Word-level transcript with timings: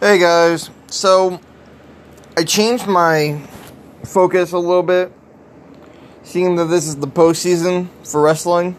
Hey 0.00 0.18
guys, 0.18 0.70
so 0.86 1.38
I 2.34 2.44
changed 2.44 2.86
my 2.86 3.38
focus 4.02 4.52
a 4.52 4.58
little 4.58 4.82
bit, 4.82 5.12
seeing 6.22 6.56
that 6.56 6.64
this 6.64 6.86
is 6.86 6.96
the 6.96 7.06
postseason 7.06 7.86
for 8.02 8.22
wrestling, 8.22 8.76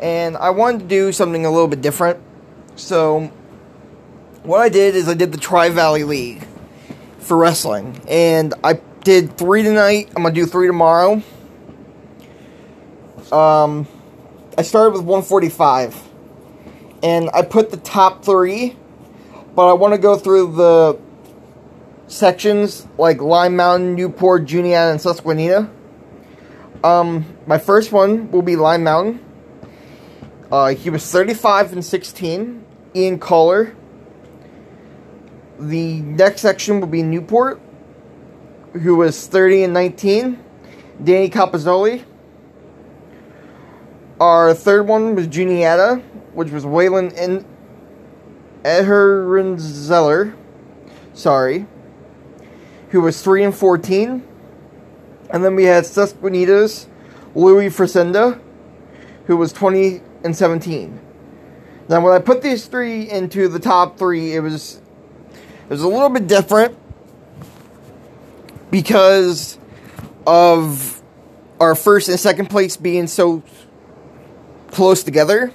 and 0.00 0.36
I 0.36 0.50
wanted 0.50 0.80
to 0.80 0.86
do 0.86 1.12
something 1.12 1.46
a 1.46 1.50
little 1.52 1.68
bit 1.68 1.80
different. 1.80 2.18
So, 2.74 3.30
what 4.42 4.58
I 4.58 4.68
did 4.68 4.96
is 4.96 5.08
I 5.08 5.14
did 5.14 5.30
the 5.30 5.38
Tri 5.38 5.68
Valley 5.68 6.02
League 6.02 6.44
for 7.20 7.36
wrestling, 7.36 8.00
and 8.08 8.52
I 8.64 8.80
did 9.04 9.38
three 9.38 9.62
tonight. 9.62 10.08
I'm 10.16 10.24
gonna 10.24 10.34
do 10.34 10.46
three 10.46 10.66
tomorrow. 10.66 11.22
Um, 13.30 13.86
I 14.58 14.62
started 14.62 14.90
with 14.94 15.02
145, 15.02 16.02
and 17.04 17.30
I 17.32 17.42
put 17.42 17.70
the 17.70 17.76
top 17.76 18.24
three 18.24 18.74
but 19.54 19.68
I 19.68 19.74
want 19.74 19.94
to 19.94 19.98
go 19.98 20.16
through 20.16 20.52
the 20.52 20.98
sections 22.06 22.86
like 22.98 23.20
Line 23.20 23.56
Mountain, 23.56 23.94
Newport, 23.94 24.44
Juniata, 24.44 24.92
and 24.92 25.00
Susquehanna. 25.00 25.70
Um, 26.84 27.36
my 27.46 27.58
first 27.58 27.92
one 27.92 28.30
will 28.30 28.42
be 28.42 28.56
Line 28.56 28.82
Mountain. 28.82 29.24
Uh, 30.50 30.68
he 30.68 30.90
was 30.90 31.10
35 31.10 31.72
and 31.74 31.84
16. 31.84 32.64
Ian 32.94 33.18
Collar. 33.18 33.74
The 35.58 36.00
next 36.00 36.40
section 36.40 36.80
will 36.80 36.88
be 36.88 37.02
Newport, 37.02 37.60
who 38.72 38.96
was 38.96 39.26
30 39.26 39.64
and 39.64 39.74
19. 39.74 40.42
Danny 41.02 41.30
Capozzoli. 41.30 42.04
Our 44.20 44.54
third 44.54 44.86
one 44.86 45.14
was 45.14 45.26
Juniata, 45.26 45.96
which 46.34 46.50
was 46.50 46.64
Waylon 46.64 47.12
in 47.16 47.44
Ehrenzeller, 48.64 50.34
sorry, 51.14 51.66
who 52.90 53.00
was 53.00 53.22
3 53.22 53.44
and 53.44 53.54
14. 53.54 54.26
And 55.30 55.44
then 55.44 55.56
we 55.56 55.64
had 55.64 55.84
Susquehanna's 55.84 56.86
Louis 57.34 57.68
Fresenda, 57.68 58.40
who 59.26 59.36
was 59.36 59.52
20 59.52 60.00
and 60.24 60.36
17. 60.36 61.00
Now, 61.88 62.00
when 62.00 62.12
I 62.14 62.20
put 62.20 62.42
these 62.42 62.66
three 62.66 63.10
into 63.10 63.48
the 63.48 63.58
top 63.58 63.98
three, 63.98 64.34
it 64.34 64.40
was 64.40 64.80
it 65.64 65.70
was 65.70 65.82
a 65.82 65.88
little 65.88 66.08
bit 66.08 66.26
different 66.26 66.76
because 68.70 69.58
of 70.26 71.02
our 71.60 71.74
first 71.74 72.08
and 72.08 72.18
second 72.18 72.50
place 72.50 72.76
being 72.76 73.06
so 73.06 73.42
close 74.70 75.02
together. 75.02 75.52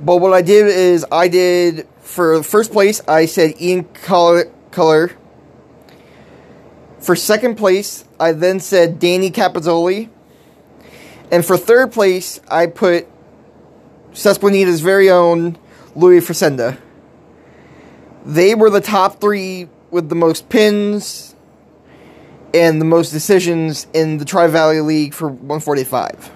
But 0.00 0.16
what 0.18 0.32
I 0.32 0.42
did 0.42 0.66
is 0.66 1.04
I 1.10 1.28
did 1.28 1.88
for 2.00 2.42
first 2.42 2.72
place 2.72 3.00
I 3.08 3.26
said 3.26 3.60
Ian 3.60 3.84
Color. 3.84 4.52
Color. 4.70 5.12
For 7.00 7.16
second 7.16 7.56
place, 7.56 8.04
I 8.20 8.32
then 8.32 8.60
said 8.60 8.98
Danny 8.98 9.30
Capozzoli. 9.30 10.08
And 11.30 11.44
for 11.44 11.56
third 11.56 11.92
place, 11.92 12.40
I 12.48 12.66
put 12.66 13.06
Susquehanna's 14.12 14.80
very 14.80 15.10
own 15.10 15.58
Louis 15.94 16.20
Fresenda. 16.20 16.78
They 18.24 18.54
were 18.54 18.70
the 18.70 18.80
top 18.80 19.20
three 19.20 19.68
with 19.90 20.08
the 20.08 20.14
most 20.14 20.48
pins 20.48 21.34
and 22.52 22.80
the 22.80 22.84
most 22.84 23.10
decisions 23.10 23.86
in 23.92 24.18
the 24.18 24.24
Tri 24.24 24.46
Valley 24.48 24.80
League 24.80 25.14
for 25.14 25.28
145. 25.28 26.30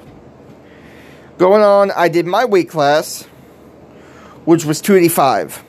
Going 1.39 1.63
on, 1.63 1.91
I 1.91 2.09
did 2.09 2.27
my 2.27 2.45
weight 2.45 2.69
class 2.69 3.27
which 4.45 4.65
was 4.65 4.81
285. 4.81 5.63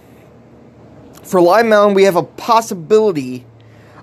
For 1.24 1.42
Line 1.42 1.70
Mountain, 1.70 1.96
we 1.96 2.04
have 2.04 2.16
a 2.16 2.24
possibility 2.24 3.46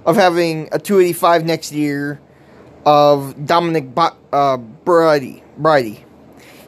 of 0.07 0.17
having 0.17 0.69
a 0.73 0.79
285 0.79 1.45
next 1.45 1.73
year 1.73 2.21
of 2.87 3.47
Dominic 3.47 3.95
Bo- 3.95 4.17
uh, 4.33 4.57
Brady. 4.57 5.42
Brady. 5.59 6.05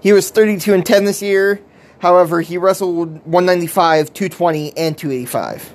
He 0.01 0.13
was 0.13 0.31
32 0.31 0.75
and 0.75 0.85
10 0.85 1.05
this 1.05 1.23
year. 1.23 1.61
However, 2.01 2.41
he 2.41 2.59
wrestled 2.59 3.25
195, 3.25 4.13
220, 4.13 4.77
and 4.77 4.99
285. 4.99 5.73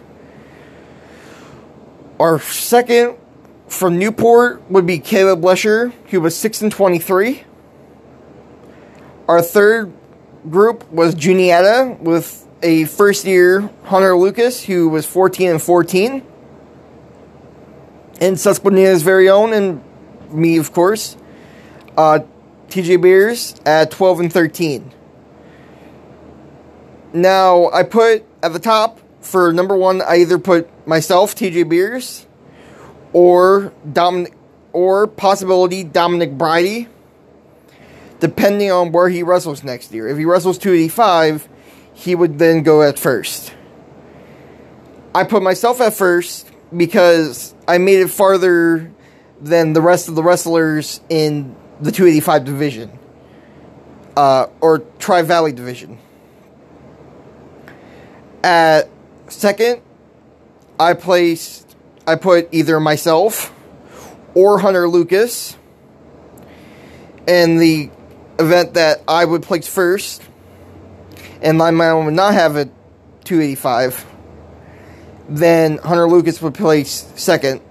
Our 2.19 2.39
second 2.39 3.17
from 3.67 3.97
Newport 3.97 4.69
would 4.69 4.85
be 4.85 4.99
Caleb 4.99 5.43
Lesher, 5.43 5.93
who 6.09 6.21
was 6.21 6.35
6 6.35 6.61
and 6.63 6.71
23. 6.71 7.43
Our 9.27 9.41
third 9.41 9.93
group 10.49 10.89
was 10.91 11.15
Juniata 11.15 11.97
with 11.99 12.45
a 12.61 12.85
first 12.85 13.25
year 13.25 13.69
Hunter 13.85 14.17
Lucas 14.17 14.63
who 14.63 14.89
was 14.89 15.05
14 15.05 15.51
and 15.51 15.61
14. 15.61 16.23
And 18.19 18.39
Susquehanna's 18.39 19.03
very 19.03 19.29
own, 19.29 19.53
and 19.53 19.83
me, 20.31 20.57
of 20.57 20.73
course, 20.73 21.15
uh, 21.95 22.19
TJ 22.69 22.99
Beers 22.99 23.53
at 23.63 23.91
12 23.91 24.19
and 24.21 24.33
13. 24.33 24.91
Now, 27.13 27.69
I 27.69 27.83
put 27.83 28.25
at 28.41 28.53
the 28.53 28.59
top 28.59 28.99
for 29.21 29.53
number 29.53 29.75
one, 29.75 30.01
I 30.01 30.17
either 30.17 30.39
put 30.39 30.69
myself, 30.87 31.35
TJ 31.35 31.69
Beers, 31.69 32.25
or 33.13 33.73
Dominic, 33.91 34.33
or 34.73 35.07
possibility 35.07 35.83
Dominic 35.83 36.37
Bridie 36.37 36.87
depending 38.19 38.71
on 38.71 38.91
where 38.91 39.09
he 39.09 39.23
wrestles 39.23 39.63
next 39.63 39.91
year. 39.91 40.07
If 40.07 40.17
he 40.17 40.25
wrestles 40.25 40.57
285, 40.57 41.47
he 41.93 42.15
would 42.15 42.39
then 42.39 42.63
go 42.63 42.81
at 42.81 42.99
first. 42.99 43.53
I 45.13 45.23
put 45.23 45.41
myself 45.41 45.81
at 45.81 45.93
first 45.93 46.51
because 46.75 47.55
I 47.67 47.77
made 47.77 47.99
it 47.99 48.09
farther 48.09 48.91
than 49.41 49.73
the 49.73 49.81
rest 49.81 50.07
of 50.09 50.15
the 50.15 50.23
wrestlers 50.23 51.01
in 51.09 51.55
the 51.81 51.91
285 51.91 52.45
division. 52.45 52.99
Uh, 54.15 54.47
or 54.61 54.79
Tri 54.99 55.21
Valley 55.21 55.53
division. 55.53 55.99
At 58.43 58.89
second, 59.27 59.81
I 60.79 60.93
placed, 60.93 61.75
I 62.07 62.15
put 62.15 62.49
either 62.51 62.79
myself 62.79 63.53
or 64.33 64.59
Hunter 64.59 64.87
Lucas. 64.87 65.55
And 67.27 67.59
the 67.59 67.91
event 68.39 68.75
that 68.75 69.01
I 69.07 69.25
would 69.25 69.43
place 69.43 69.67
first, 69.67 70.21
and 71.41 71.57
my 71.57 71.71
man 71.71 72.05
would 72.05 72.13
not 72.13 72.33
have 72.33 72.55
a 72.55 72.65
285, 73.23 74.05
then 75.29 75.77
Hunter 75.77 76.07
Lucas 76.07 76.41
would 76.41 76.53
place 76.53 77.11
second. 77.15 77.61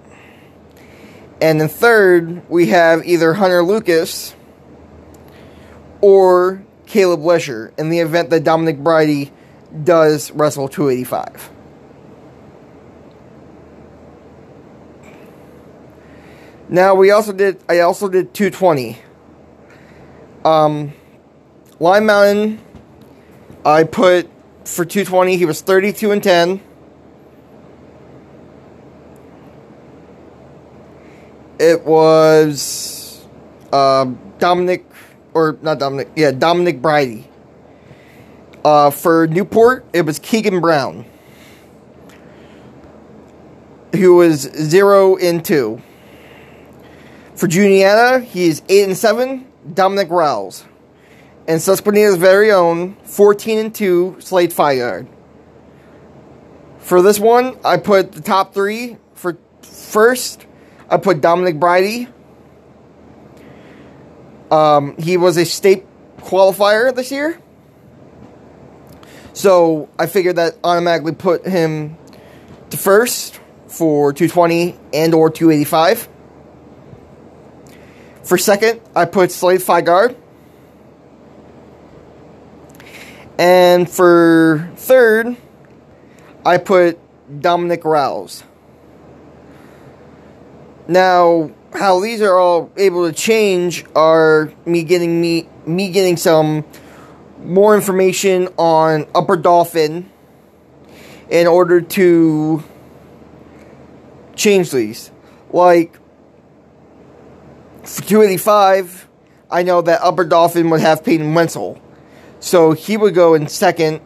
And 1.41 1.61
then 1.61 1.67
third, 1.67 2.49
we 2.49 2.67
have 2.67 3.05
either 3.05 3.33
Hunter 3.33 3.63
Lucas 3.63 4.35
or 6.01 6.63
Caleb 6.85 7.21
Lesher 7.21 7.73
in 7.77 7.89
the 7.89 7.99
event 7.99 8.29
that 8.29 8.43
Dominic 8.43 8.79
Bridie 8.79 9.31
does 9.83 10.31
wrestle 10.31 10.67
285. 10.67 11.51
Now 16.69 16.95
we 16.95 17.11
also 17.11 17.31
did 17.31 17.61
I 17.69 17.79
also 17.79 18.09
did 18.09 18.33
220. 18.33 18.97
Um, 20.47 20.93
Line 21.81 22.05
Mountain, 22.05 22.61
I 23.65 23.83
put 23.83 24.29
for 24.63 24.85
220, 24.85 25.35
he 25.35 25.45
was 25.45 25.59
32 25.59 26.11
and 26.11 26.23
10. 26.23 26.61
It 31.59 31.83
was 31.83 33.27
uh, 33.73 34.05
Dominic, 34.39 34.85
or 35.33 35.57
not 35.61 35.79
Dominic, 35.79 36.11
yeah, 36.15 36.31
Dominic 36.31 36.81
Bridie. 36.81 37.27
Uh, 38.63 38.89
for 38.89 39.27
Newport, 39.27 39.85
it 39.91 40.03
was 40.03 40.17
Keegan 40.17 40.61
Brown, 40.61 41.03
who 43.93 44.15
was 44.15 44.43
0 44.43 45.17
and 45.17 45.43
2. 45.43 45.81
For 47.35 47.47
Juniata, 47.47 48.21
he 48.21 48.45
is 48.45 48.61
8 48.69 48.83
and 48.85 48.97
7. 48.97 49.46
Dominic 49.73 50.09
Rouse. 50.09 50.65
And 51.47 51.61
Susquehanna's 51.61 52.17
very 52.17 52.51
own 52.51 52.95
14 53.03 53.59
and 53.59 53.75
2 53.75 54.17
Slade 54.19 54.51
Fire. 54.51 55.07
For 56.79 57.01
this 57.01 57.19
one, 57.19 57.57
I 57.63 57.77
put 57.77 58.11
the 58.11 58.21
top 58.21 58.53
three. 58.53 58.97
For 59.13 59.37
first, 59.61 60.45
I 60.89 60.97
put 60.97 61.21
Dominic 61.21 61.59
Bridie. 61.59 62.07
Um, 64.51 64.95
he 64.97 65.17
was 65.17 65.37
a 65.37 65.45
state 65.45 65.85
qualifier 66.17 66.95
this 66.95 67.11
year. 67.11 67.41
So 69.33 69.89
I 69.99 70.07
figured 70.07 70.37
that 70.37 70.57
automatically 70.63 71.13
put 71.13 71.45
him 71.45 71.97
to 72.69 72.77
first 72.77 73.39
for 73.67 74.13
220 74.13 74.75
and 74.93 75.13
or 75.13 75.29
285. 75.29 76.09
For 78.27 78.37
second, 78.37 78.81
I 78.93 79.05
put 79.05 79.31
Slade 79.31 79.61
Figard. 79.61 80.13
And 83.39 83.89
for 83.89 84.69
third, 84.75 85.37
I 86.45 86.57
put 86.57 86.99
Dominic 87.41 87.85
Rouse. 87.85 88.43
Now, 90.89 91.51
how 91.73 92.01
these 92.01 92.21
are 92.21 92.37
all 92.37 92.69
able 92.75 93.07
to 93.07 93.13
change 93.13 93.85
are 93.95 94.51
me 94.65 94.83
getting 94.83 95.21
me 95.21 95.47
me 95.65 95.89
getting 95.89 96.17
some 96.17 96.65
more 97.39 97.75
information 97.75 98.49
on 98.57 99.07
Upper 99.15 99.37
Dauphin 99.37 100.11
in 101.29 101.47
order 101.47 101.79
to 101.79 102.61
change 104.35 104.71
these. 104.71 105.11
Like 105.53 105.97
285, 107.95 109.07
I 109.49 109.63
know 109.63 109.81
that 109.81 110.01
Upper 110.01 110.25
Dauphin 110.25 110.69
would 110.69 110.81
have 110.81 111.03
Peyton 111.03 111.33
Wenzel. 111.33 111.81
So 112.39 112.73
he 112.73 112.97
would 112.97 113.15
go 113.15 113.33
in 113.33 113.47
second, 113.47 114.01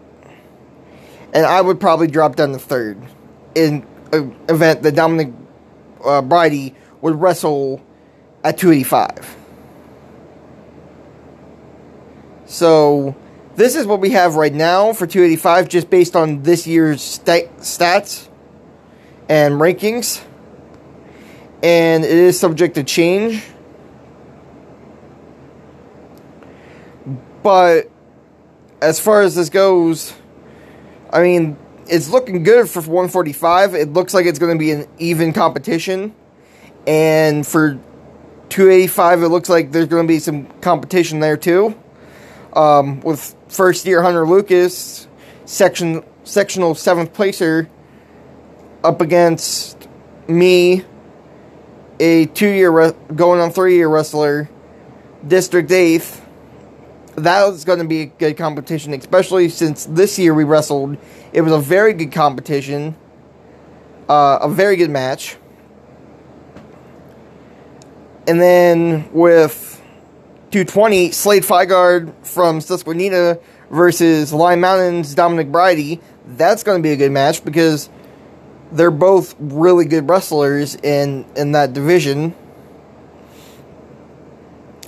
and 1.33 1.45
I 1.45 1.61
would 1.61 1.79
probably 1.79 2.07
drop 2.07 2.35
down 2.35 2.51
to 2.51 2.59
third 2.59 3.01
in 3.55 3.85
an 4.13 4.35
event 4.47 4.83
that 4.83 4.95
Dominic 4.95 5.33
uh, 6.03 6.21
would 7.01 7.15
wrestle 7.15 7.81
at 8.43 8.57
285. 8.57 9.37
So, 12.45 13.15
this 13.55 13.75
is 13.75 13.85
what 13.85 13.99
we 13.99 14.11
have 14.11 14.35
right 14.35 14.53
now 14.53 14.93
for 14.93 15.07
285, 15.07 15.69
just 15.69 15.89
based 15.89 16.15
on 16.15 16.43
this 16.43 16.67
year's 16.67 17.01
st- 17.01 17.55
stats 17.57 18.27
and 19.29 19.55
rankings. 19.55 20.21
And 21.63 22.03
it 22.03 22.11
is 22.11 22.39
subject 22.39 22.75
to 22.75 22.83
change. 22.83 23.43
But 27.43 27.89
as 28.81 28.99
far 28.99 29.21
as 29.21 29.35
this 29.35 29.49
goes, 29.49 30.13
I 31.11 31.21
mean, 31.21 31.57
it's 31.87 32.09
looking 32.09 32.43
good 32.43 32.69
for 32.69 32.79
145. 32.79 33.75
It 33.75 33.93
looks 33.93 34.13
like 34.13 34.25
it's 34.25 34.39
going 34.39 34.53
to 34.53 34.59
be 34.59 34.71
an 34.71 34.87
even 34.97 35.33
competition. 35.33 36.15
And 36.87 37.45
for 37.45 37.79
285, 38.49 39.23
it 39.23 39.27
looks 39.29 39.49
like 39.49 39.71
there's 39.71 39.87
going 39.87 40.07
to 40.07 40.07
be 40.07 40.19
some 40.19 40.45
competition 40.61 41.19
there 41.19 41.37
too. 41.37 41.75
Um, 42.53 42.99
with 43.01 43.35
first 43.47 43.85
year 43.85 44.01
Hunter 44.01 44.27
Lucas, 44.27 45.07
section 45.45 46.03
sectional 46.23 46.75
seventh 46.75 47.13
placer, 47.13 47.69
up 48.83 49.01
against 49.01 49.87
me, 50.27 50.85
a 51.99 52.25
two 52.25 52.49
year 52.49 52.71
re- 52.71 52.93
going 53.15 53.39
on 53.39 53.51
three 53.51 53.75
year 53.75 53.87
wrestler, 53.87 54.49
district 55.25 55.71
eighth. 55.71 56.25
That 57.15 57.45
was 57.45 57.65
going 57.65 57.79
to 57.79 57.85
be 57.85 58.01
a 58.01 58.05
good 58.05 58.37
competition, 58.37 58.93
especially 58.93 59.49
since 59.49 59.85
this 59.85 60.17
year 60.17 60.33
we 60.33 60.43
wrestled. 60.43 60.97
It 61.33 61.41
was 61.41 61.51
a 61.51 61.59
very 61.59 61.93
good 61.93 62.11
competition, 62.11 62.95
uh, 64.07 64.39
a 64.41 64.49
very 64.49 64.77
good 64.77 64.89
match. 64.89 65.37
And 68.27 68.39
then 68.39 69.11
with 69.11 69.81
220, 70.51 71.11
Slade 71.11 71.43
Figard 71.43 72.13
from 72.25 72.61
Susquehanna 72.61 73.39
versus 73.69 74.31
Line 74.31 74.61
Mountain's 74.61 75.13
Dominic 75.15 75.51
Bridie. 75.51 75.99
That's 76.25 76.63
going 76.63 76.77
to 76.77 76.83
be 76.83 76.91
a 76.91 76.97
good 76.97 77.11
match 77.11 77.43
because 77.43 77.89
they're 78.71 78.91
both 78.91 79.35
really 79.39 79.85
good 79.85 80.07
wrestlers 80.07 80.75
in, 80.75 81.25
in 81.35 81.53
that 81.53 81.73
division. 81.73 82.35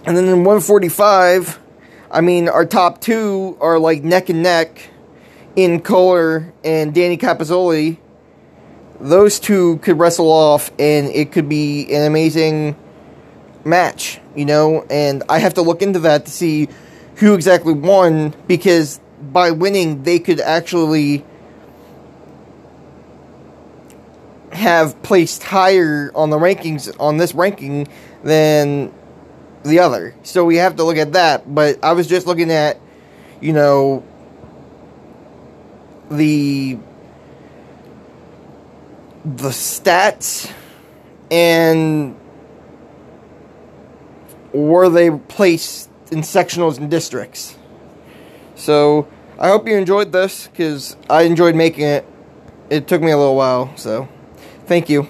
And 0.06 0.18
then 0.18 0.26
in 0.26 0.44
145, 0.44 1.60
I 2.14 2.22
mean, 2.22 2.48
our 2.48 2.64
top 2.64 3.02
two 3.02 3.58
are 3.60 3.80
like 3.80 4.04
neck 4.04 4.30
and 4.30 4.44
neck 4.44 4.90
in 5.56 5.82
Kohler 5.82 6.54
and 6.64 6.94
Danny 6.94 7.18
Capozzoli. 7.18 7.98
Those 9.02 9.40
two 9.40 9.78
could 9.78 9.98
wrestle 9.98 10.32
off, 10.32 10.72
and 10.78 11.08
it 11.08 11.32
could 11.32 11.50
be 11.50 11.92
an 11.92 12.06
amazing 12.06 12.76
match, 13.66 14.22
you 14.36 14.46
know, 14.46 14.86
and 14.92 15.24
I 15.28 15.40
have 15.40 15.56
to 15.56 15.64
look 15.64 15.82
into 15.82 16.00
that 16.00 16.26
to 16.26 16.32
see 16.32 16.70
who 17.16 17.34
exactly 17.34 17.74
won 17.74 18.36
because 18.48 19.00
by 19.20 19.50
winning 19.50 20.04
they 20.04 20.20
could 20.20 20.40
actually 20.40 21.26
have 24.52 25.02
placed 25.02 25.42
higher 25.42 26.12
on 26.14 26.30
the 26.30 26.38
rankings 26.38 26.96
on 27.00 27.18
this 27.18 27.34
ranking 27.34 27.88
than 28.24 28.94
the 29.64 29.80
other. 29.80 30.14
So 30.24 30.46
we 30.46 30.58
have 30.58 30.76
to 30.78 30.84
look 30.84 30.98
at 30.98 31.14
that, 31.14 31.54
but 31.54 31.84
I 31.84 31.94
was 31.94 32.08
just 32.08 32.28
looking 32.28 32.52
at 32.52 32.80
you 33.42 33.54
know 33.54 34.04
the 36.10 36.78
the 39.26 39.50
stats 39.50 40.52
and 41.32 42.16
were 44.52 44.90
they 44.90 45.10
placed 45.10 45.90
in 46.12 46.20
sectionals 46.20 46.78
and 46.78 46.92
districts. 46.92 47.58
So 48.56 49.08
I 49.40 49.48
hope 49.48 49.68
you 49.68 49.76
enjoyed 49.76 50.12
this 50.12 50.48
because 50.48 50.96
I 51.10 51.24
enjoyed 51.24 51.56
making 51.56 51.86
it. 51.86 52.06
It 52.70 52.88
took 52.88 53.02
me 53.02 53.12
a 53.12 53.18
little 53.18 53.36
while, 53.36 53.76
so 53.78 54.08
thank 54.66 54.90
you. 54.90 55.08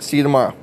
See 0.00 0.16
you 0.16 0.22
tomorrow. 0.22 0.61